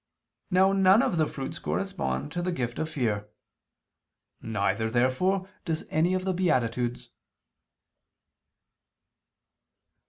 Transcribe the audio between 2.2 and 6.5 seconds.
to the gift of fear. Neither, therefore, does any of the